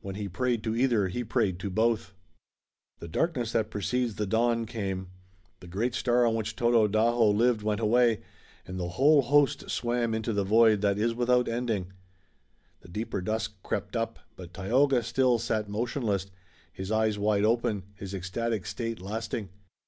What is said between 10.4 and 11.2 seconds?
void that is